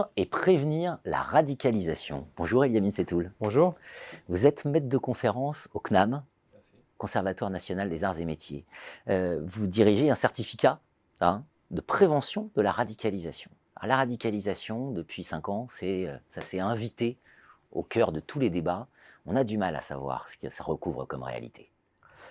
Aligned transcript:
comprendre 0.00 0.12
et 0.16 0.26
prévenir 0.26 0.98
la 1.04 1.20
radicalisation. 1.20 2.26
Bonjour 2.36 2.64
Eliamine 2.64 2.90
Setoul. 2.90 3.32
Bonjour. 3.40 3.74
Vous 4.28 4.46
êtes 4.46 4.64
maître 4.64 4.88
de 4.88 4.98
conférence 4.98 5.68
au 5.74 5.80
CNAM, 5.80 6.22
Conservatoire 6.98 7.50
national 7.50 7.88
des 7.88 8.04
arts 8.04 8.18
et 8.18 8.24
métiers. 8.24 8.66
Euh, 9.08 9.40
vous 9.44 9.66
dirigez 9.66 10.10
un 10.10 10.14
certificat 10.14 10.80
hein, 11.20 11.44
de 11.70 11.80
prévention 11.80 12.50
de 12.54 12.62
la 12.62 12.70
radicalisation. 12.70 13.50
la 13.82 13.96
radicalisation, 13.96 14.90
depuis 14.90 15.24
cinq 15.24 15.48
ans, 15.48 15.66
euh, 15.82 16.16
ça 16.28 16.40
s'est 16.40 16.60
invité 16.60 17.18
au 17.72 17.82
cœur 17.82 18.12
de 18.12 18.20
tous 18.20 18.38
les 18.38 18.50
débats. 18.50 18.86
On 19.26 19.36
a 19.36 19.44
du 19.44 19.56
mal 19.56 19.76
à 19.76 19.80
savoir 19.80 20.28
ce 20.28 20.36
que 20.36 20.50
ça 20.50 20.64
recouvre 20.64 21.06
comme 21.06 21.22
réalité. 21.22 21.70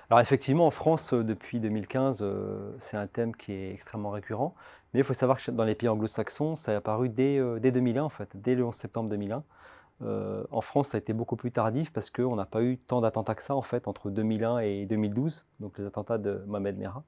Alors 0.10 0.22
effectivement, 0.22 0.66
en 0.66 0.72
France, 0.72 1.14
euh, 1.14 1.24
depuis 1.24 1.60
2015, 1.60 2.26
c'est 2.80 2.98
un 2.98 3.08
thème 3.08 3.36
qui 3.36 3.54
est 3.54 3.72
extrêmement 3.72 4.10
récurrent. 4.12 4.56
Mais 4.94 5.02
il 5.02 5.04
faut 5.04 5.14
savoir 5.14 5.38
que 5.44 5.52
dans 5.52 5.64
les 5.66 5.76
pays 5.76 5.88
anglo-saxons, 5.90 6.56
ça 6.56 6.74
est 6.74 6.76
apparu 6.76 7.10
dès, 7.10 7.40
dès 7.60 7.72
2001, 7.72 8.04
en 8.04 8.10
fait, 8.10 8.30
dès 8.36 8.56
le 8.56 8.66
11 8.66 8.74
septembre 8.74 9.10
2001. 9.10 9.44
Euh, 10.02 10.44
en 10.52 10.62
France, 10.62 10.90
ça 10.90 10.98
a 10.98 11.00
été 11.00 11.14
beaucoup 11.14 11.36
plus 11.36 11.52
tardif 11.52 11.92
parce 11.92 12.10
qu'on 12.10 12.36
n'a 12.36 12.46
pas 12.46 12.64
eu 12.64 12.78
tant 12.78 13.02
d'attentats 13.02 13.36
que 13.36 13.44
ça, 13.44 13.56
en 13.56 13.62
fait, 13.62 13.88
entre 13.88 14.10
2001 14.10 14.60
et 14.60 14.86
2012, 14.86 15.46
donc 15.60 15.78
les 15.78 15.86
attentats 15.86 16.18
de 16.18 16.44
Mohamed 16.48 16.78
Merah. 16.78 17.04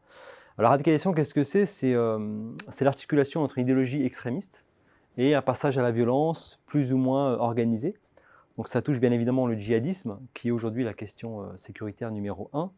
Alors, 0.58 0.72
radicalisation, 0.72 1.13
qu'est-ce 1.13 1.34
que 1.34 1.44
c'est? 1.44 1.66
Euh, 1.94 2.52
C'est 2.70 2.86
l'articulation 2.86 3.41
entre 3.41 3.58
une 3.58 3.63
idéologie 3.63 4.05
extrémiste 4.05 4.66
et 5.18 5.36
un 5.36 5.41
passage 5.41 5.77
à 5.77 5.82
la 5.82 5.91
violence 5.91 6.60
plus 6.66 6.91
ou 6.91 6.98
moins 6.98 7.34
organisé. 7.38 7.98
Donc, 8.58 8.68
ça 8.68 8.82
touche 8.82 8.99
bien 8.99 9.12
évidemment 9.12 9.48
le 9.48 9.55
djihadisme, 9.55 10.20
qui 10.34 10.49
est 10.49 10.52
aujourd'hui 10.52 10.84
la 10.84 10.94
question 10.94 11.41
euh, 11.41 11.46
sécuritaire 11.55 12.12
numéro 12.12 12.49
un. 12.54 12.72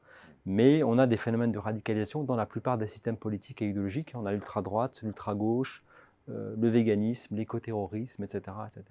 Mais 0.46 0.84
on 0.84 0.98
a 0.98 1.08
des 1.08 1.18
phénomènes 1.18 1.52
de 1.52 1.60
radicalisation 1.60 2.24
dans 2.24 2.36
la 2.36 2.46
plupart 2.46 2.78
des 2.78 2.88
systèmes 2.88 3.18
politiques 3.18 3.62
et 3.62 3.70
idéologiques. 3.70 4.12
On 4.16 4.26
a 4.26 4.32
l'ultra-droite, 4.32 5.02
l'ultra-gauche, 5.02 5.84
le 6.28 6.68
véganisme, 6.68 7.36
l'écoterrorisme, 7.36 8.24
etc., 8.24 8.42
etc. 8.66 8.84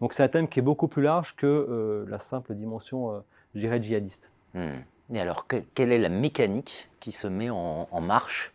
Donc 0.00 0.14
c'est 0.14 0.22
un 0.22 0.28
thème 0.28 0.48
qui 0.48 0.58
est 0.58 0.62
beaucoup 0.62 0.88
plus 0.88 1.02
large 1.02 1.34
que 1.36 1.46
euh, 1.46 2.04
la 2.08 2.18
simple 2.18 2.54
dimension, 2.54 3.14
euh, 3.14 3.20
je 3.54 3.60
djihadiste. 3.60 4.32
Hmm. 4.54 4.70
Et 5.12 5.20
alors, 5.20 5.46
quelle 5.46 5.92
est 5.92 5.98
la 5.98 6.10
mécanique 6.10 6.90
qui 7.00 7.12
se 7.12 7.26
met 7.26 7.48
en, 7.50 8.00
marche, 8.00 8.52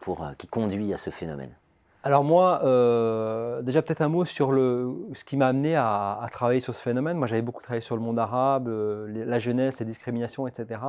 pour, 0.00 0.24
euh, 0.24 0.32
qui 0.38 0.46
conduit 0.46 0.92
à 0.94 0.96
ce 0.96 1.10
phénomène? 1.10 1.54
Alors 2.04 2.22
moi, 2.22 2.60
déjà 3.62 3.82
peut-être 3.82 4.02
un 4.02 4.08
mot 4.08 4.24
sur 4.24 4.52
le, 4.52 4.94
ce 5.14 5.24
qui 5.24 5.36
m'a 5.36 5.48
amené 5.48 5.74
à, 5.74 6.24
travailler 6.30 6.60
sur 6.60 6.74
ce 6.74 6.82
phénomène. 6.82 7.16
Moi, 7.16 7.26
j'avais 7.26 7.42
beaucoup 7.42 7.62
travaillé 7.62 7.80
sur 7.80 7.96
le 7.96 8.02
monde 8.02 8.18
arabe, 8.18 8.68
la 9.08 9.38
jeunesse, 9.38 9.80
les 9.80 9.86
discriminations, 9.86 10.46
etc. 10.46 10.80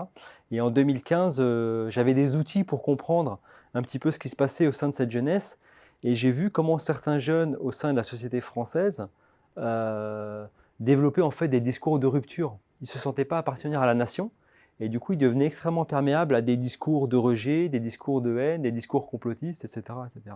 Et 0.52 0.60
en 0.60 0.70
2015, 0.70 1.42
j'avais 1.90 2.14
des 2.14 2.36
outils 2.36 2.66
pour 2.66 2.84
comprendre 2.84 3.40
un 3.74 3.82
petit 3.82 3.98
peu 3.98 4.12
ce 4.12 4.20
qui 4.20 4.30
se 4.30 4.36
passait 4.36 4.68
au 4.68 4.72
sein 4.72 4.90
de 4.90 4.94
cette 4.94 5.12
jeunesse. 5.12 5.58
Et 6.04 6.16
j'ai 6.16 6.32
vu 6.32 6.52
comment 6.52 6.78
certains 6.78 7.18
jeunes 7.18 7.58
au 7.60 7.72
sein 7.72 7.92
de 7.92 7.98
la 7.98 8.04
société 8.04 8.42
française 8.42 9.08
euh, 9.58 10.46
développer 10.80 11.22
en 11.22 11.32
fait 11.32 11.48
des 11.48 11.62
discours 11.62 12.00
de 12.00 12.08
rupture. 12.08 12.58
Ils 12.82 12.86
ne 12.86 12.90
se 12.90 13.00
sentaient 13.00 13.26
pas 13.26 13.38
appartenir 13.38 13.82
à 13.82 13.86
la 13.86 13.94
nation. 13.94 14.32
Et 14.80 14.90
du 14.90 15.00
coup, 15.00 15.14
ils 15.14 15.18
devenaient 15.18 15.46
extrêmement 15.46 15.86
perméables 15.86 16.36
à 16.36 16.42
des 16.42 16.58
discours 16.58 17.08
de 17.08 17.16
rejet, 17.16 17.70
des 17.70 17.80
discours 17.80 18.22
de 18.22 18.38
haine, 18.38 18.62
des 18.62 18.72
discours 18.72 19.10
complotistes, 19.10 19.64
etc. 19.64 19.84
etc. 20.06 20.36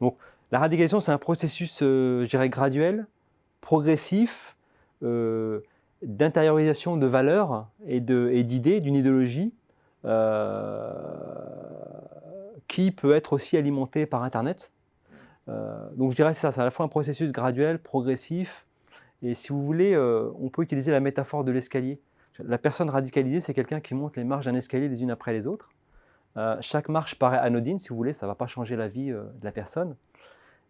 Donc, 0.00 0.16
la 0.50 0.58
radicalisation, 0.58 1.00
c'est 1.00 1.12
un 1.12 1.18
processus, 1.18 1.80
euh, 1.82 2.24
je 2.24 2.30
dirais, 2.30 2.48
graduel, 2.48 3.06
progressif, 3.60 4.56
euh, 5.02 5.60
d'intériorisation 6.02 6.96
de 6.96 7.06
valeurs 7.06 7.68
et 7.86 8.00
d'idées, 8.00 8.80
d'une 8.80 8.96
idéologie, 8.96 9.54
qui 12.68 12.90
peut 12.90 13.14
être 13.14 13.34
aussi 13.34 13.56
alimentée 13.56 14.04
par 14.06 14.24
Internet, 14.24 14.72
euh, 15.48 15.88
donc 15.96 16.12
je 16.12 16.16
dirais 16.16 16.34
c'est 16.34 16.40
ça, 16.40 16.52
c'est 16.52 16.60
à 16.60 16.64
la 16.64 16.70
fois 16.70 16.86
un 16.86 16.88
processus 16.88 17.32
graduel, 17.32 17.78
progressif, 17.78 18.66
et 19.22 19.34
si 19.34 19.48
vous 19.48 19.62
voulez, 19.62 19.94
euh, 19.94 20.30
on 20.40 20.48
peut 20.48 20.62
utiliser 20.62 20.90
la 20.90 21.00
métaphore 21.00 21.44
de 21.44 21.52
l'escalier. 21.52 22.00
La 22.38 22.58
personne 22.58 22.90
radicalisée, 22.90 23.40
c'est 23.40 23.54
quelqu'un 23.54 23.80
qui 23.80 23.94
monte 23.94 24.16
les 24.16 24.24
marches 24.24 24.46
d'un 24.46 24.54
escalier 24.54 24.88
les 24.88 25.02
unes 25.02 25.10
après 25.10 25.32
les 25.32 25.46
autres. 25.46 25.70
Euh, 26.36 26.56
chaque 26.60 26.88
marche 26.88 27.14
paraît 27.16 27.38
anodine, 27.38 27.78
si 27.78 27.88
vous 27.88 27.96
voulez, 27.96 28.12
ça 28.12 28.26
ne 28.26 28.30
va 28.30 28.34
pas 28.34 28.46
changer 28.46 28.76
la 28.76 28.88
vie 28.88 29.10
de 29.10 29.44
la 29.44 29.52
personne. 29.52 29.96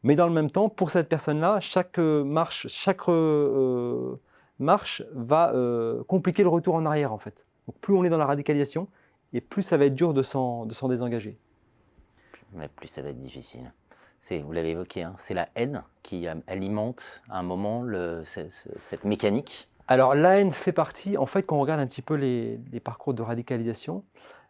Mais 0.02 0.16
dans 0.16 0.26
le 0.26 0.32
même 0.32 0.50
temps, 0.50 0.68
pour 0.68 0.90
cette 0.90 1.08
personne-là, 1.08 1.60
chaque 1.60 1.98
marche, 1.98 2.66
chaque 2.68 3.06
marche 4.58 5.02
va 5.14 5.52
compliquer 6.08 6.42
le 6.42 6.48
retour 6.48 6.74
en 6.74 6.84
arrière, 6.84 7.12
en 7.12 7.18
fait. 7.18 7.46
Donc 7.68 7.76
plus 7.80 7.94
on 7.94 8.02
est 8.02 8.10
dans 8.10 8.18
la 8.18 8.26
radicalisation, 8.26 8.88
et 9.32 9.40
plus 9.40 9.62
ça 9.62 9.76
va 9.76 9.84
être 9.84 9.94
dur 9.94 10.12
de 10.12 10.22
s'en 10.22 10.66
désengager. 10.66 11.38
Mais 12.52 12.68
plus 12.68 12.88
ça 12.88 13.00
va 13.00 13.10
être 13.10 13.20
difficile 13.20 13.72
vous 14.40 14.52
l'avez 14.52 14.70
évoqué, 14.70 15.02
hein, 15.02 15.14
c'est 15.18 15.34
la 15.34 15.48
haine 15.54 15.82
qui 16.02 16.26
alimente 16.46 17.22
à 17.28 17.38
un 17.38 17.42
moment 17.42 17.84
cette 18.24 19.04
mécanique. 19.04 19.68
Alors 19.88 20.14
la 20.14 20.38
haine 20.38 20.52
fait 20.52 20.72
partie, 20.72 21.16
en 21.18 21.26
fait, 21.26 21.42
quand 21.42 21.56
on 21.56 21.60
regarde 21.60 21.80
un 21.80 21.86
petit 21.86 22.02
peu 22.02 22.14
les, 22.14 22.58
parcours 22.82 23.14
de 23.14 23.22
radicalisation, 23.22 24.04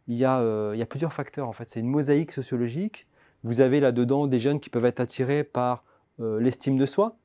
il 0.09 0.17
y, 0.17 0.25
a, 0.25 0.41
euh, 0.41 0.73
il 0.75 0.79
y, 0.79 0.83
a, 0.83 0.87
plusieurs 0.87 1.13
facteurs. 1.13 1.49
En 1.49 1.53
fait, 1.53 1.69
c'est 1.69 1.81
une 1.81 1.89
mosaïque 1.89 2.33
sociologique. 2.33 3.07
Vous 3.45 3.61
avez 3.61 3.81
là-dedans 3.81 4.27
des 4.27 4.41
jeunes 4.41 4.61
qui 4.61 4.71
peuvent 4.71 4.85
être 4.85 5.01
attirés 5.01 5.45
par 5.45 5.85
euh, 6.21 6.41
l'estime 6.41 6.77
de 6.77 6.87
soi. 6.87 7.17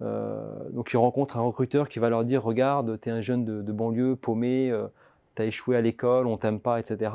Euh, 0.00 0.70
donc 0.70 0.92
ils 0.92 0.96
rencontrent 0.96 1.36
un 1.36 1.42
recruteur 1.42 1.88
qui 1.88 1.98
va 1.98 2.08
leur 2.08 2.22
dire 2.22 2.42
regarde, 2.42 3.00
tu 3.00 3.08
es 3.08 3.12
un 3.12 3.20
jeune 3.20 3.44
de, 3.44 3.62
de 3.62 3.72
banlieue 3.72 4.14
paumé, 4.14 4.72
tu 5.34 5.42
as 5.42 5.44
échoué 5.46 5.76
à 5.76 5.80
l'école, 5.80 6.26
on 6.26 6.36
t'aime 6.36 6.60
pas, 6.60 6.78
etc. 6.78 7.10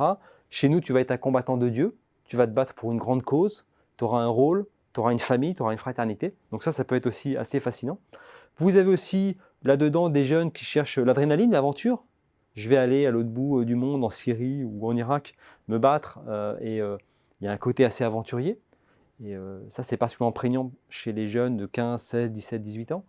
Chez 0.49 0.69
nous, 0.69 0.81
tu 0.81 0.91
vas 0.93 0.99
être 0.99 1.11
un 1.11 1.17
combattant 1.17 1.57
de 1.57 1.69
Dieu, 1.69 1.95
tu 2.25 2.35
vas 2.35 2.45
te 2.45 2.51
battre 2.51 2.73
pour 2.73 2.91
une 2.91 2.97
grande 2.97 3.23
cause, 3.23 3.65
tu 3.97 4.03
auras 4.03 4.21
un 4.21 4.27
rôle, 4.27 4.65
tu 4.93 4.99
auras 4.99 5.11
une 5.11 5.19
famille, 5.19 5.53
tu 5.53 5.61
auras 5.61 5.71
une 5.71 5.77
fraternité. 5.77 6.35
Donc 6.51 6.63
ça, 6.63 6.71
ça 6.71 6.83
peut 6.83 6.95
être 6.95 7.07
aussi 7.07 7.37
assez 7.37 7.59
fascinant. 7.59 7.99
Vous 8.57 8.77
avez 8.77 8.91
aussi 8.91 9.37
là-dedans 9.63 10.09
des 10.09 10.25
jeunes 10.25 10.51
qui 10.51 10.65
cherchent 10.65 10.99
l'adrénaline, 10.99 11.51
l'aventure. 11.51 12.03
Je 12.55 12.69
vais 12.69 12.77
aller 12.77 13.05
à 13.07 13.11
l'autre 13.11 13.29
bout 13.29 13.61
euh, 13.61 13.65
du 13.65 13.75
monde, 13.75 14.03
en 14.03 14.09
Syrie 14.09 14.63
ou 14.63 14.87
en 14.87 14.95
Irak, 14.95 15.35
me 15.67 15.79
battre. 15.79 16.19
Euh, 16.27 16.57
et 16.61 16.81
euh, 16.81 16.97
il 17.41 17.45
y 17.45 17.47
a 17.47 17.51
un 17.51 17.57
côté 17.57 17.83
assez 17.83 18.03
aventurier. 18.03 18.59
Et 19.23 19.35
ça, 19.69 19.83
c'est 19.83 19.95
particulièrement 19.95 20.33
prégnant 20.33 20.71
chez 20.89 21.13
les 21.13 21.27
jeunes 21.27 21.55
de 21.55 21.65
15, 21.65 22.01
16, 22.01 22.31
17, 22.31 22.61
18 22.61 22.91
ans. 22.91 23.05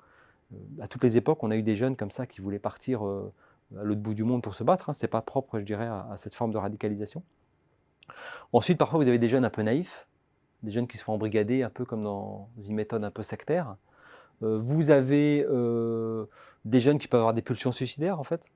à 0.81 0.87
toutes 0.87 1.03
les 1.03 1.16
époques, 1.16 1.43
on 1.43 1.50
a 1.50 1.56
eu 1.56 1.62
des 1.62 1.75
jeunes 1.75 1.97
comme 1.97 2.12
ça 2.12 2.27
qui 2.27 2.41
voulaient 2.41 2.60
partir 2.60 3.03
à 3.03 3.83
l'autre 3.83 4.00
bout 4.00 4.15
du 4.15 4.22
monde 4.22 4.43
pour 4.43 4.54
se 4.54 4.62
battre. 4.62 4.91
Hein. 4.91 4.93
Ce 4.93 5.04
n'est 5.04 5.09
pas 5.10 5.22
propre, 5.22 5.59
je 5.59 5.65
dirais, 5.65 5.87
à, 5.87 6.12
cette 6.16 6.34
forme 6.34 6.53
de 6.53 6.59
radicalisation. 6.59 7.25
Ensuite, 8.53 8.78
parfois, 8.78 9.00
vous 9.00 9.09
avez 9.09 9.19
des 9.19 9.28
jeunes 9.28 9.44
un 9.44 9.50
peu 9.50 9.62
naïfs, 9.62 10.06
des 10.62 10.71
jeunes 10.71 10.87
qui 10.87 10.99
se 10.99 11.04
font 11.04 11.15
embrigader 11.15 11.65
un 11.65 11.71
peu 11.71 11.84
comme 11.84 12.04
dans 12.04 12.49
une 12.65 12.75
méthode 12.75 13.03
un 13.03 13.10
peu 13.10 13.25
sectaire. 13.25 13.77
Vous 14.41 14.91
avez 14.91 15.44
des 16.65 16.81
jeunes 16.81 16.99
qui 16.99 17.09
peuvent 17.09 17.21
avoir 17.21 17.34
des 17.34 17.43
pulsions 17.43 17.72
suicidaires 17.72 18.21
en 18.21 18.25
fait. 18.25 18.50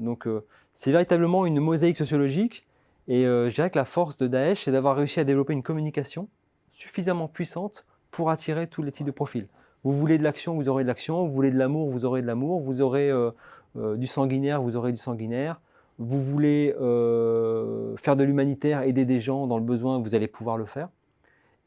Donc 0.00 0.26
euh, 0.26 0.44
c'est 0.74 0.92
véritablement 0.92 1.46
une 1.46 1.60
mosaïque 1.60 1.96
sociologique 1.96 2.66
et 3.08 3.24
je 3.24 3.52
dirais 3.52 3.70
que 3.70 3.78
la 3.78 3.84
force 3.84 4.16
de 4.18 4.28
Daesh 4.28 4.64
c'est 4.64 4.70
d'avoir 4.70 4.94
réussi 4.94 5.18
à 5.18 5.24
développer 5.24 5.52
une 5.52 5.64
communication 5.64 6.28
suffisamment 6.70 7.26
puissante 7.26 7.84
pour 8.12 8.30
attirer 8.30 8.68
tous 8.68 8.82
les 8.82 8.92
types 8.92 9.06
de 9.06 9.10
profils. 9.10 9.48
Vous 9.82 9.92
voulez 9.92 10.16
de 10.16 10.22
l'action, 10.22 10.54
vous 10.54 10.68
aurez 10.68 10.84
de 10.84 10.88
l'action. 10.88 11.26
Vous 11.26 11.32
voulez 11.32 11.50
de 11.50 11.58
l'amour, 11.58 11.90
vous 11.90 12.04
aurez 12.04 12.22
de 12.22 12.26
l'amour. 12.28 12.60
Vous 12.60 12.82
aurez 12.82 13.10
du 13.74 14.06
sanguinaire, 14.06 14.62
vous 14.62 14.76
aurez 14.76 14.92
du 14.92 14.98
sanguinaire. 14.98 15.60
Vous 15.98 16.22
voulez 16.22 16.72
faire 17.96 18.14
de 18.14 18.22
l'humanitaire, 18.22 18.82
aider 18.82 19.04
des 19.04 19.20
gens 19.20 19.48
dans 19.48 19.58
le 19.58 19.64
besoin, 19.64 19.98
vous 19.98 20.14
allez 20.14 20.28
pouvoir 20.28 20.56
le 20.56 20.66
faire. 20.66 20.88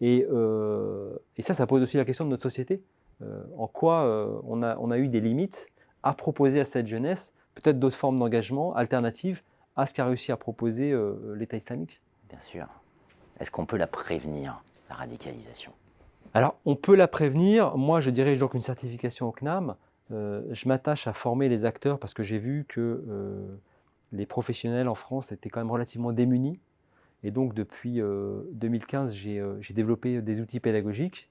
Euh, 0.04 1.16
et, 1.38 1.42
ça, 1.42 1.54
ça 1.54 1.68
pose 1.68 1.82
aussi 1.82 1.98
la 1.98 2.06
question 2.06 2.26
de 2.26 2.30
notre 2.30 2.44
société. 2.44 2.84
Euh, 3.22 3.44
en 3.58 3.68
quoi 3.68 4.04
euh, 4.04 4.40
on 4.44 4.62
a 4.92 4.98
eu 4.98 5.08
des 5.08 5.22
limites 5.22 5.68
à 6.02 6.14
proposer 6.14 6.60
à 6.60 6.66
cette 6.66 6.88
jeunesse, 6.88 7.34
peut-être 7.56 7.80
d'autres 7.80 7.96
formes 7.96 8.20
d'engagement 8.20 8.76
alternatives 8.76 9.42
à 9.76 9.86
ce 9.86 9.94
qu'a 9.94 10.06
réussi 10.06 10.32
à 10.32 10.38
proposer 10.38 10.96
l'État 11.36 11.58
islamique? 11.58 12.02
Bien 12.30 12.40
sûr. 12.40 12.68
Est-ce 13.40 13.50
qu'on 13.50 13.66
peut 13.66 13.78
la 13.78 13.88
prévenir, 13.88 14.64
la 14.90 14.96
radicalisation? 14.96 15.72
Alors, 16.36 16.58
on 16.66 16.76
peut 16.76 16.96
la 16.96 17.08
prévenir. 17.08 17.76
Moi, 17.76 18.00
je 18.00 18.12
dirais, 18.12 18.36
genre 18.36 18.50
qu'une 18.50 18.62
certification 18.62 19.28
au 19.28 19.32
CNAM, 19.32 19.76
je 20.12 20.68
m'attache 20.68 21.08
à 21.08 21.14
former 21.14 21.50
les 21.50 21.66
acteurs 21.66 21.98
parce 21.98 22.14
que 22.14 22.22
j'ai 22.22 22.38
vu 22.38 22.66
que 22.68 23.04
les 24.14 24.26
professionnels 24.26 24.88
en 24.88 24.96
France 24.96 25.32
étaient 25.32 25.50
quand 25.50 25.60
même 25.60 25.72
relativement 25.72 26.14
démunis. 26.14 26.60
Et 27.24 27.32
donc, 27.32 27.54
depuis 27.54 28.02
2015, 28.52 29.14
euh, 29.14 29.30
euh, 29.30 29.58
j'ai 29.60 29.74
développé 29.74 30.22
des 30.22 30.42
outils 30.42 30.60
pédagogiques 30.60 31.30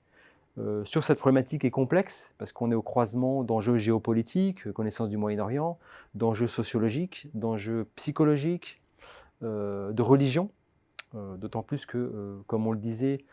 euh, 0.59 0.85
sur 0.85 1.05
cette 1.05 1.19
problématique 1.19 1.65
est 1.65 1.71
complexe, 1.71 2.35
parce 2.39 2.53
qu'on 2.53 2.71
est 2.71 2.75
au 2.75 2.83
croisement 2.83 3.43
d'enjeux 3.45 3.79
géopolitiques, 3.79 4.71
connaissance 4.73 5.09
du 5.09 5.17
Moyen-Orient, 5.17 5.79
d'enjeux 6.15 6.47
sociologiques, 6.47 7.29
d'enjeux 7.35 7.87
psychologiques, 7.97 8.81
de 9.41 10.03
religion. 10.03 10.51
D'autant 11.15 11.65
plus 11.65 11.85
que, 11.85 12.39
comme 12.47 12.67
on 12.69 12.71
le 12.71 12.79
disait, 12.79 13.25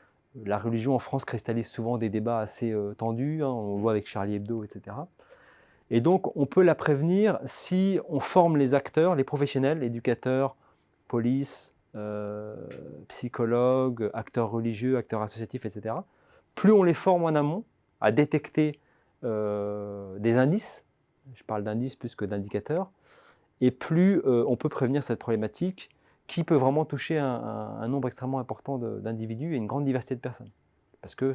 la 0.44 0.58
religion 0.58 0.96
en 0.96 1.00
France 1.00 1.24
cristallise 1.24 1.68
souvent 1.68 2.00
des 2.00 2.10
débats 2.10 2.40
assez 2.40 2.76
tendus, 2.98 3.44
hein, 3.44 3.50
on 3.50 3.76
le 3.76 3.82
voit 3.82 3.92
avec 3.92 4.08
Charlie 4.08 4.36
Hebdo, 4.36 4.64
etc. 4.64 4.96
Et 5.92 6.02
donc, 6.02 6.36
on 6.36 6.46
peut 6.46 6.64
la 6.64 6.76
prévenir 6.76 7.40
si 7.46 8.00
on 8.10 8.20
forme 8.20 8.58
les 8.58 8.74
acteurs, 8.74 9.16
les 9.16 9.24
professionnels, 9.24 9.84
éducateurs, 9.84 10.56
police, 11.08 11.76
euh, 11.96 12.56
psychologues, 13.08 14.10
acteurs 14.14 14.52
religieux, 14.52 14.98
acteurs 14.98 15.24
associatifs, 15.24 15.66
etc. 15.66 15.96
Plus 16.60 16.74
on 16.74 16.84
les 16.84 16.94
forme 16.94 17.24
en 17.24 17.30
amont, 17.30 17.64
à 18.02 18.12
détecter 18.12 18.82
des 19.24 20.38
indices, 20.38 20.84
je 21.34 21.42
parle 21.46 21.64
d'indices 21.64 21.96
plus 21.96 22.16
que 22.16 22.26
d'indicateurs, 22.26 22.92
et 23.62 23.72
plus 23.72 24.22
on 24.26 24.58
peut 24.58 24.68
prévenir 24.68 25.02
cette 25.02 25.20
problématique 25.20 25.90
qui 26.28 26.44
peut 26.44 26.56
vraiment 26.56 26.84
toucher 26.84 27.18
un, 27.18 27.88
nombre 27.88 28.10
extrêmement 28.10 28.40
important 28.40 28.78
d'individus 28.78 29.54
et 29.54 29.56
une 29.56 29.68
grande 29.68 29.86
diversité 29.86 30.16
de 30.16 30.20
personnes. 30.20 30.52
Parce 31.00 31.16
que 31.16 31.32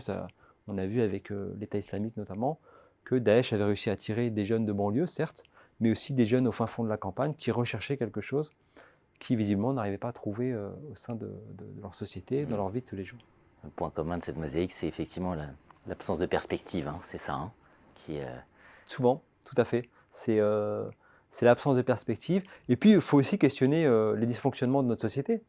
on 0.68 0.76
a 0.76 0.84
vu 0.84 1.00
avec 1.00 1.30
l'État 1.58 1.78
islamique 1.78 2.18
notamment 2.18 2.60
que 3.04 3.14
Daesh 3.14 3.54
avait 3.54 3.64
réussi 3.64 3.88
à 3.88 3.94
attirer 3.94 4.28
des 4.28 4.44
jeunes 4.44 4.66
de 4.66 4.74
banlieue, 4.74 5.06
certes, 5.06 5.44
mais 5.80 5.90
aussi 5.90 6.12
des 6.12 6.26
jeunes 6.26 6.46
au 6.46 6.52
fin 6.52 6.66
fond 6.66 6.84
de 6.84 6.90
la 6.90 6.98
campagne 6.98 7.32
qui 7.32 7.50
recherchaient 7.50 7.96
quelque 7.96 8.20
chose 8.20 8.50
qui 9.20 9.36
visiblement 9.36 9.72
n'arrivaient 9.72 9.96
pas 9.96 10.08
à 10.08 10.12
trouver 10.12 10.54
au 10.54 10.94
sein 10.96 11.14
de, 11.14 11.32
leur 11.80 11.94
société, 11.94 12.44
dans 12.44 12.58
leur 12.58 12.68
vie 12.68 12.82
de 12.82 12.86
tous 12.86 12.96
les 12.96 13.04
jours. 13.04 13.20
Le 13.64 13.70
point 13.70 13.90
commun 13.90 14.18
de 14.18 14.24
cette 14.24 14.36
mosaïque, 14.36 14.72
c'est 14.72 14.86
effectivement 14.86 15.34
l'absence 15.86 16.18
de 16.18 16.26
perspective, 16.26 16.86
hein, 16.86 16.98
c'est 17.02 17.18
ça, 17.18 17.34
hein, 17.34 17.52
qui, 17.94 18.18
Souvent, 18.86 19.22
tout 19.46 19.58
à 19.58 19.64
fait. 19.64 19.88
C'est 20.10 20.38
c'est 21.34 21.46
l'absence 21.46 21.74
de 21.74 21.82
perspective. 21.82 22.44
Et 22.68 22.76
puis, 22.76 22.92
il 22.92 23.00
faut 23.00 23.18
aussi 23.18 23.38
questionner 23.38 23.86
euh, 23.86 24.14
les 24.14 24.24
dysfonctionnements 24.24 24.84
de 24.84 24.88
notre 24.88 25.00
société. 25.00 25.42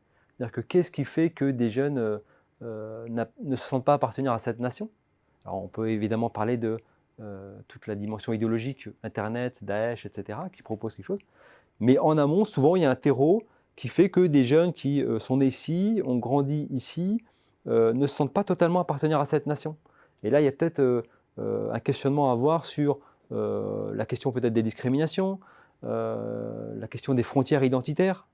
Qu'est-ce 0.68 0.90
qui 0.90 1.06
fait 1.06 1.30
que 1.30 1.52
des 1.52 1.70
jeunes 1.70 2.00
euh, 2.00 2.18
euh, 2.64 3.08
ne 3.08 3.56
se 3.56 3.64
sentent 3.64 3.86
pas 3.86 3.94
appartenir 3.94 4.32
à 4.32 4.40
cette 4.40 4.60
nation? 4.60 4.90
Alors, 5.46 5.64
on 5.64 5.68
peut 5.68 5.92
évidemment 5.92 6.32
parler 6.32 6.58
de 6.58 6.80
toute 7.68 7.88
la 7.88 7.96
dimension 7.96 8.34
idéologique, 8.34 8.90
Internet, 9.04 9.64
Daesh, 9.64 10.06
etc., 10.06 10.40
qui 10.52 10.64
proposent 10.64 10.96
quelque 10.96 11.06
chose. 11.06 11.22
Mais 11.80 11.98
en 12.00 12.18
amont, 12.18 12.44
souvent, 12.46 12.76
il 12.76 12.82
y 12.82 12.86
a 12.86 12.90
un 12.90 12.96
terreau 12.96 13.44
qui 13.78 13.88
fait 13.88 14.10
que 14.10 14.26
des 14.26 14.44
jeunes 14.44 14.74
qui 14.74 15.06
sont 15.20 15.38
nés 15.38 15.46
ici, 15.46 16.02
ont 16.04 16.18
grandi 16.18 16.68
ici, 16.72 17.24
ne 17.66 18.08
se 18.08 18.16
sentent 18.16 18.34
pas 18.34 18.44
totalement 18.44 18.80
appartenir 18.80 19.20
à 19.20 19.26
cette 19.26 19.48
nation. 19.48 19.76
Et 20.24 20.30
là, 20.30 20.42
il 20.42 20.44
y 20.44 20.48
a 20.48 20.52
peut-être 20.52 21.04
un 21.38 21.80
questionnement 21.80 22.30
à 22.30 22.34
avoir 22.34 22.66
sur 22.66 23.00
la 23.32 24.06
question 24.06 24.32
peut-être 24.32 24.54
des 24.54 24.64
discriminations, 24.64 25.40
euh, 25.86 26.74
la 26.78 26.88
question 26.88 27.14
des 27.14 27.24
frontières 27.24 27.64
identitaires, 27.64 28.28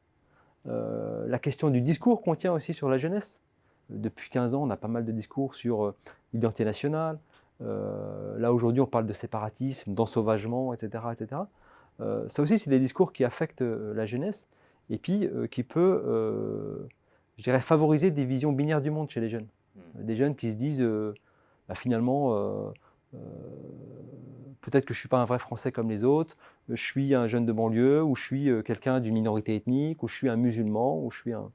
euh, 0.68 1.28
la 1.28 1.39
question 1.39 1.69
du 1.69 1.81
discours 1.81 2.22
qu'on 2.22 2.36
tient 2.36 2.54
aussi 2.54 2.74
sur 2.74 2.88
la 2.88 2.98
jeunesse. 2.98 3.42
Depuis 3.89 4.30
15 4.30 4.54
ans, 4.54 4.63
on 4.63 4.69
a 4.69 4.78
pas 4.78 4.88
mal 4.88 5.04
de 5.04 5.12
discours 5.12 5.56
sur 5.56 5.86
euh, 5.86 5.95
l'identité 6.33 6.66
nationale. 6.66 7.19
là, 7.60 8.54
aujourd'hui, 8.54 8.81
on 8.81 8.88
parle 8.88 9.06
de 9.06 9.13
séparatisme, 9.13 9.94
d'ensauvagement, 9.94 10.74
etc. 10.74 11.04
etc. 11.12 11.42
ça 12.28 12.42
aussi, 12.42 12.57
c'est 12.57 12.72
des 12.72 12.80
discours 12.80 13.13
qui 13.13 13.24
affectent 13.24 13.62
la 13.62 14.07
jeunesse 14.07 14.48
et 14.89 14.98
puis 14.98 15.30
qui 15.51 15.62
peut, 15.63 16.88
je 17.42 17.46
dirais, 17.46 17.60
favoriser 17.60 18.12
des 18.12 18.24
visions 18.24 18.54
binaires 18.54 18.82
du 18.82 18.92
monde 18.92 19.10
chez 19.10 19.20
les 19.20 19.30
jeunes. 19.30 19.48
Hmm. 19.76 20.04
Des 20.04 20.16
jeunes 20.16 20.36
qui 20.36 20.52
se 20.52 20.58
disent, 20.58 20.88
bah, 21.68 21.74
finalement, 21.74 22.72
peut-être 24.62 24.86
que 24.86 24.94
je 24.94 25.00
ne 25.00 25.02
suis 25.02 25.10
pas 25.10 25.20
un 25.20 25.26
vrai 25.26 25.40
Français 25.40 25.72
comme 25.72 25.90
les 25.90 26.04
autres, 26.04 26.38
je 26.70 26.82
suis 26.82 27.14
un 27.14 27.28
jeune 27.28 27.46
de 27.46 27.52
banlieue, 27.52 28.04
ou 28.04 28.16
je 28.16 28.24
suis 28.24 28.50
euh, 28.50 28.62
quelqu'un 28.62 29.00
d'une 29.00 29.14
minorité 29.14 29.56
ethnique, 29.56 30.02
ou 30.04 30.08
je 30.08 30.16
suis 30.16 30.30
un 30.30 30.38
musulman, 30.38 31.04
ou 31.04 31.12
je 31.12 31.18
suis 31.18 31.34
un... 31.34 31.52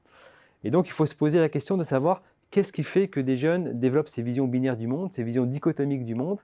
Et 0.64 0.70
donc 0.70 0.88
il 0.88 0.92
faut 0.92 1.06
se 1.06 1.14
poser 1.14 1.38
la 1.38 1.48
question 1.48 1.76
de 1.76 1.84
savoir 1.84 2.22
qu'est-ce 2.50 2.72
qui 2.72 2.82
fait 2.82 3.08
que 3.08 3.20
des 3.20 3.36
jeunes 3.36 3.78
développent 3.78 4.08
ces 4.08 4.22
visions 4.22 4.46
binaires 4.46 4.76
du 4.76 4.86
monde, 4.86 5.12
ces 5.12 5.22
visions 5.22 5.46
dichotomiques 5.46 6.04
du 6.04 6.14
monde, 6.14 6.40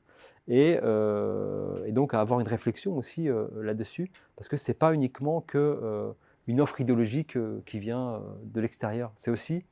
et, 0.48 0.78
euh, 0.82 1.90
donc 1.90 2.14
à 2.14 2.20
avoir 2.20 2.40
une 2.40 2.48
réflexion 2.48 2.96
aussi 2.96 3.28
euh, 3.28 3.46
là-dessus, 3.60 4.10
parce 4.36 4.48
que 4.48 4.56
ce 4.56 4.70
n'est 4.70 4.76
pas 4.76 4.94
uniquement 4.94 5.40
que, 5.40 6.14
une 6.46 6.60
offre 6.60 6.80
idéologique 6.80 7.36
qui 7.66 7.78
vient 7.78 8.20
de 8.42 8.60
l'extérieur, 8.60 9.12
c'est 9.14 9.30
aussi 9.30 9.64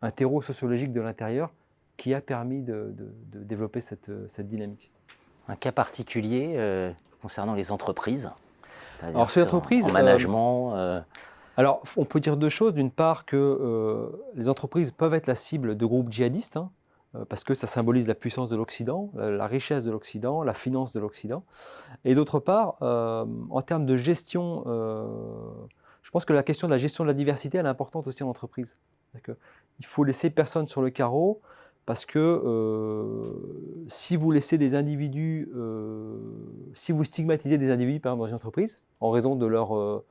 un 0.00 0.10
terreau 0.10 0.42
sociologique 0.42 0.92
de 0.92 1.00
l'intérieur 1.00 1.52
qui 1.96 2.14
a 2.14 2.20
permis 2.20 2.62
de, 2.62 2.94
développer 3.32 3.80
cette 3.80 4.40
dynamique 4.40 4.92
un 5.48 5.56
cas 5.56 5.72
particulier 5.72 6.54
euh, 6.56 6.92
concernant 7.20 7.54
les 7.54 7.72
entreprises 7.72 8.30
Alors, 9.02 9.30
ces 9.30 9.42
entreprises. 9.42 9.84
En 9.86 9.90
euh, 9.90 9.92
management. 9.92 10.74
Euh, 10.74 11.00
alors, 11.56 11.82
on 11.96 12.04
peut 12.04 12.20
dire 12.20 12.36
deux 12.36 12.48
choses. 12.48 12.74
D'une 12.74 12.90
part, 12.90 13.24
que 13.24 14.10
les 14.34 14.48
entreprises 14.48 14.90
peuvent 14.90 15.14
être 15.14 15.26
la 15.26 15.34
cible 15.34 15.76
de 15.76 15.86
groupes 15.86 16.10
djihadistes, 16.10 16.56
hein, 16.56 16.70
parce 17.28 17.44
que 17.44 17.54
ça 17.54 17.66
symbolise 17.66 18.08
la 18.08 18.14
puissance 18.14 18.48
de 18.48 18.56
l'Occident, 18.56 19.10
la, 19.14 19.46
richesse 19.46 19.84
de 19.84 19.90
l'Occident, 19.90 20.42
la 20.42 20.54
finance 20.54 20.92
de 20.92 21.00
l'Occident. 21.00 21.44
Et 22.04 22.14
d'autre 22.14 22.40
part, 22.40 22.76
en 22.80 23.62
termes 23.62 23.84
de 23.84 23.96
gestion, 23.96 24.64
je 26.02 26.10
pense 26.10 26.24
que 26.24 26.32
la 26.32 26.42
question 26.42 26.68
de 26.68 26.72
la 26.72 26.78
gestion 26.78 27.04
de 27.04 27.08
la 27.08 27.14
diversité, 27.14 27.58
elle 27.58 27.66
est 27.66 27.68
importante 27.68 28.06
aussi 28.06 28.22
en 28.22 28.28
entreprise. 28.28 28.78
Il 29.78 29.86
faut 29.86 30.04
laisser 30.04 30.30
personne 30.30 30.66
sur 30.68 30.80
le 30.80 30.90
carreau. 30.90 31.42
Parce 31.84 32.06
que 32.06 32.18
euh, 32.18 33.84
si 33.88 34.16
vous 34.16 34.30
laissez 34.30 34.56
des 34.56 34.76
individus, 34.76 35.50
euh, 35.56 36.16
si 36.74 36.92
vous 36.92 37.02
stigmatisez 37.02 37.58
des 37.58 37.72
individus, 37.72 37.98
par 37.98 38.12
exemple, 38.12 38.22
dans 38.22 38.28
une 38.28 38.36
entreprise, 38.36 38.82
en 39.00 39.10
raison 39.10 39.34
de 39.34 39.46
leur 39.46 39.76
euh, 39.76 40.04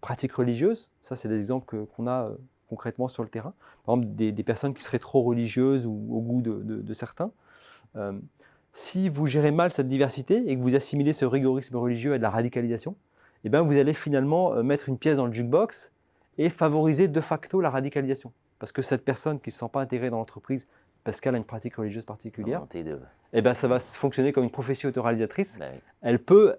pratique 0.00 0.32
religieuse, 0.32 0.90
ça 1.04 1.14
c'est 1.14 1.28
des 1.28 1.36
exemples 1.36 1.86
qu'on 1.86 2.08
a 2.08 2.32
concrètement 2.68 3.08
sur 3.08 3.22
le 3.22 3.28
terrain, 3.28 3.54
par 3.84 3.94
exemple 3.94 4.14
des, 4.14 4.32
personnes 4.42 4.74
qui 4.74 4.82
seraient 4.82 4.98
trop 4.98 5.22
religieuses 5.22 5.86
ou 5.86 6.08
au 6.10 6.20
goût 6.20 6.42
de, 6.42 6.94
certains, 6.94 7.30
si 8.72 9.08
vous 9.08 9.26
gérez 9.26 9.52
mal 9.52 9.72
cette 9.72 9.88
diversité 9.88 10.50
et 10.50 10.56
que 10.56 10.60
vous 10.60 10.76
assimilez 10.76 11.12
ce 11.12 11.24
rigorisme 11.24 11.76
religieux 11.76 12.12
à 12.14 12.18
de 12.18 12.22
la 12.22 12.30
radicalisation, 12.30 12.96
eh 13.44 13.48
bien 13.48 13.62
vous 13.62 13.78
allez 13.78 13.94
finalement 13.94 14.62
mettre 14.62 14.88
une 14.88 14.98
pièce 14.98 15.16
dans 15.16 15.26
le 15.26 15.32
jukebox 15.32 15.92
et 16.38 16.50
favoriser 16.50 17.08
de 17.08 17.20
facto 17.20 17.60
la 17.60 17.70
radicalisation. 17.70 18.32
Parce 18.58 18.72
que 18.72 18.82
cette 18.82 19.04
personne 19.04 19.40
qui 19.40 19.50
ne 19.50 19.52
se 19.52 19.58
sent 19.58 19.70
pas 19.72 19.80
intégrée 19.80 20.10
dans 20.10 20.18
l'entreprise 20.18 20.66
parce 21.04 21.20
qu'elle 21.20 21.34
a 21.34 21.38
une 21.38 21.44
pratique 21.44 21.76
religieuse 21.76 22.04
particulière, 22.04 22.66
eh 23.32 23.42
ben, 23.42 23.54
ça 23.54 23.68
va 23.68 23.78
fonctionner 23.78 24.32
comme 24.32 24.44
une 24.44 24.50
prophétie 24.50 24.86
autoralisatrice. 24.86 25.58
Bah 25.58 25.66
elle 26.02 26.18
peut 26.18 26.56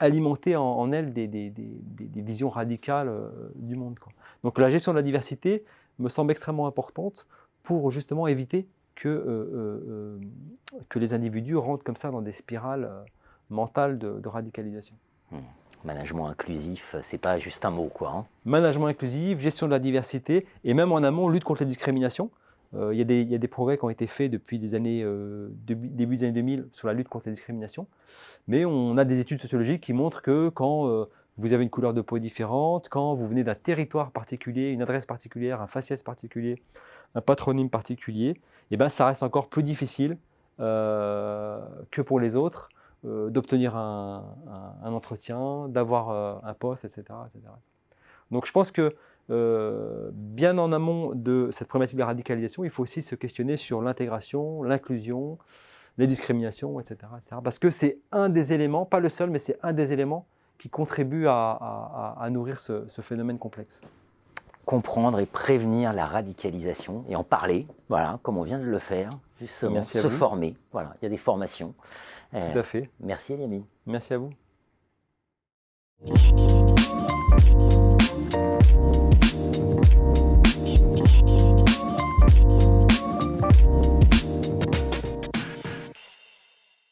alimenter 0.00 0.56
en, 0.56 0.90
elle 0.92 1.12
des, 1.12 1.28
des, 1.28 1.50
des, 1.50 2.22
visions 2.22 2.48
radicales 2.48 3.08
euh, 3.08 3.28
du 3.54 3.76
monde. 3.76 3.98
Donc 4.42 4.58
la 4.58 4.70
gestion 4.70 4.92
de 4.92 4.96
la 4.96 5.02
diversité 5.02 5.64
me 5.98 6.08
semble 6.08 6.32
extrêmement 6.32 6.66
importante 6.66 7.26
pour 7.62 7.90
justement 7.90 8.26
éviter 8.26 8.66
que, 8.94 9.08
euh, 9.08 9.20
euh, 9.88 10.18
que 10.88 10.98
les 10.98 11.14
individus 11.14 11.56
rentrent 11.56 11.84
comme 11.84 11.96
ça 11.96 12.10
dans 12.10 12.22
des 12.22 12.32
spirales 12.32 12.90
mentales 13.50 13.98
de, 13.98 14.28
radicalisation. 14.28 14.94
Hmm. 15.30 15.38
Management 15.84 16.26
inclusif, 16.26 16.96
c'est 17.02 17.18
pas 17.18 17.38
juste 17.38 17.64
un 17.64 17.70
mot, 17.70 17.90
quoi. 17.92 18.12
Hein. 18.14 18.26
Management 18.44 18.88
inclusif, 18.88 19.38
gestion 19.38 19.66
de 19.66 19.70
la 19.72 19.78
diversité, 19.78 20.46
et 20.62 20.74
même 20.74 20.92
en 20.92 20.98
amont, 20.98 21.30
lutte 21.30 21.44
contre 21.44 21.62
les 21.62 21.68
discriminations. 21.68 22.30
Euh, 22.74 22.94
il 22.94 22.98
y, 22.98 23.34
a 23.34 23.38
des 23.38 23.48
progrès 23.48 23.78
qui 23.78 23.84
ont 23.84 23.90
été 23.90 24.06
faits 24.06 24.30
depuis 24.30 24.58
les 24.58 24.74
années, 24.74 25.02
euh, 25.02 25.48
début, 25.66 25.88
des 26.16 26.24
années 26.24 26.32
2000 26.32 26.68
sur 26.72 26.86
la 26.86 26.94
lutte 26.94 27.08
contre 27.08 27.26
les 27.26 27.32
discriminations. 27.32 27.86
Mais 28.46 28.64
on 28.64 28.96
a 28.96 29.04
des 29.04 29.18
études 29.18 29.40
sociologiques 29.40 29.82
qui 29.82 29.92
montrent 29.92 30.22
que 30.22 30.50
quand 30.50 30.86
euh, 30.86 31.06
vous 31.36 31.52
avez 31.52 31.64
une 31.64 31.70
couleur 31.70 31.94
de 31.94 32.00
peau 32.00 32.18
différente, 32.20 32.88
quand 32.88 33.14
vous 33.14 33.26
venez 33.26 33.42
d'un 33.42 33.56
territoire 33.56 34.12
particulier, 34.12 34.70
une 34.70 34.82
adresse 34.82 35.04
particulière, 35.04 35.60
un 35.60 35.66
faciès 35.66 36.02
particulier, 36.02 36.62
un 37.16 37.20
patronyme 37.20 37.70
particulier, 37.70 38.40
eh 38.70 38.76
ben, 38.76 38.88
ça 38.88 39.06
reste 39.06 39.24
encore 39.24 39.48
plus 39.48 39.62
difficile 39.62 40.16
que 40.58 42.02
pour 42.02 42.20
les 42.20 42.36
autres 42.36 42.68
d'obtenir 43.02 43.76
un, 43.76 44.22
entretien, 44.84 45.68
d'avoir 45.70 46.44
un 46.44 46.52
poste, 46.52 46.84
etc., 46.84 47.02
Donc 48.30 48.44
je 48.44 48.52
pense 48.52 48.70
que 48.70 48.94
euh, 49.30 50.10
bien 50.12 50.58
en 50.58 50.72
amont 50.72 51.12
de 51.14 51.50
cette 51.52 51.68
problématique 51.68 51.96
de 51.96 52.00
la 52.00 52.06
radicalisation, 52.06 52.64
il 52.64 52.70
faut 52.70 52.82
aussi 52.82 53.00
se 53.00 53.14
questionner 53.14 53.56
sur 53.56 53.80
l'intégration, 53.80 54.64
l'inclusion, 54.64 55.38
les 55.98 56.08
discriminations, 56.08 56.80
etc. 56.80 56.96
etc. 57.16 57.36
parce 57.42 57.58
que 57.60 57.70
c'est 57.70 57.98
un 58.10 58.28
des 58.28 58.52
éléments, 58.52 58.84
pas 58.86 58.98
le 58.98 59.08
seul, 59.08 59.30
mais 59.30 59.38
c'est 59.38 59.58
un 59.62 59.72
des 59.72 59.92
éléments 59.92 60.26
qui 60.58 60.68
contribue 60.68 61.26
à, 61.28 62.26
nourrir 62.30 62.58
ce, 62.58 62.84
phénomène 63.00 63.38
complexe 63.38 63.80
comprendre 64.66 65.18
et 65.18 65.26
prévenir 65.26 65.92
la 65.92 66.06
radicalisation 66.06 67.04
et 67.08 67.16
en 67.16 67.24
parler, 67.24 67.66
voilà, 67.88 68.20
comme 68.22 68.36
on 68.36 68.44
vient 68.44 68.58
de 68.58 68.64
le 68.64 68.78
faire, 68.78 69.10
justement, 69.40 69.82
se 69.82 70.08
former. 70.08 70.54
Voilà, 70.70 70.94
il 71.00 71.06
y 71.06 71.06
a 71.06 71.08
des 71.08 71.16
formations. 71.16 71.74
Tout 72.30 72.38
euh, 72.38 72.60
à 72.60 72.62
fait. 72.62 72.88
Merci 73.00 73.32
Eliamine. 73.32 73.64
Merci 73.86 74.14
à 74.14 74.18
vous. 74.18 74.30
Bye. 80.00 80.29